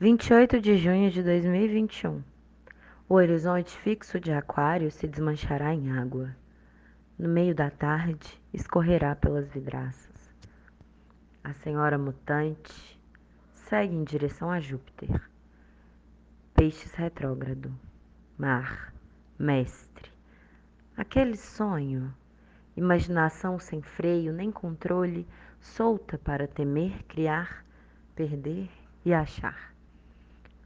[0.00, 2.20] 28 de junho de 2021.
[3.08, 6.34] O horizonte fixo de Aquário se desmanchará em água.
[7.16, 10.34] No meio da tarde, escorrerá pelas vidraças.
[11.44, 13.00] A senhora mutante
[13.52, 15.22] segue em direção a Júpiter.
[16.54, 17.72] Peixes retrógrado.
[18.36, 18.92] Mar.
[19.38, 20.10] Mestre.
[20.96, 22.12] Aquele sonho.
[22.76, 25.24] Imaginação sem freio nem controle,
[25.60, 27.64] solta para temer, criar,
[28.16, 28.68] perder
[29.04, 29.73] e achar.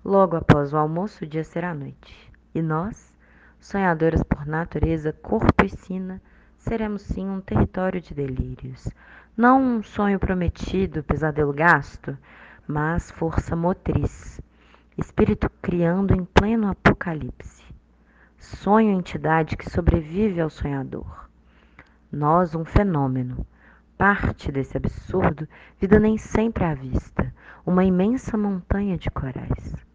[0.09, 2.33] Logo após o almoço, o dia será noite.
[2.55, 3.15] E nós,
[3.61, 6.19] sonhadoras por natureza, corpo e sina,
[6.57, 8.89] seremos sim um território de delírios.
[9.37, 12.17] Não um sonho prometido, pesadelo gasto,
[12.67, 14.41] mas força motriz.
[14.97, 17.63] Espírito criando em pleno apocalipse.
[18.39, 21.29] Sonho entidade que sobrevive ao sonhador.
[22.11, 23.47] Nós, um fenômeno.
[23.99, 25.47] Parte desse absurdo,
[25.79, 27.31] vida nem sempre à vista,
[27.67, 29.87] uma imensa montanha de corais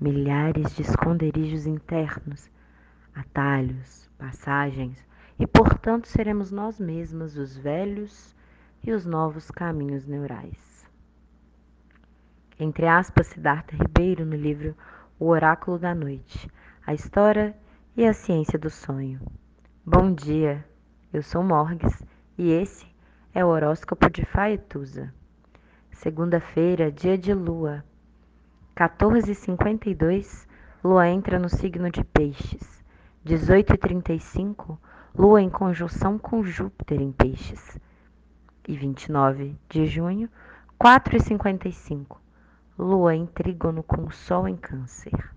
[0.00, 2.50] milhares de esconderijos internos,
[3.14, 5.06] atalhos, passagens,
[5.38, 8.34] e portanto seremos nós mesmas os velhos
[8.82, 10.88] e os novos caminhos neurais.
[12.58, 14.74] Entre aspas, Siddhartha Ribeiro no livro
[15.18, 16.50] O Oráculo da Noite,
[16.86, 17.54] a História
[17.94, 19.20] e a Ciência do Sonho.
[19.84, 20.64] Bom dia,
[21.12, 22.02] eu sou Morgues
[22.38, 22.86] e esse
[23.34, 25.12] é o horóscopo de Faetusa.
[25.90, 27.84] Segunda-feira, dia de lua,
[28.80, 30.48] 14h52,
[30.82, 32.82] Lua entra no signo de Peixes.
[33.26, 34.78] 18h35,
[35.14, 37.78] Lua em conjunção com Júpiter em Peixes.
[38.66, 40.30] E 29 de junho,
[40.82, 42.16] 4h55,
[42.78, 45.30] Lua em trígono com Sol em Câncer.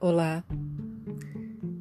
[0.00, 0.42] Olá.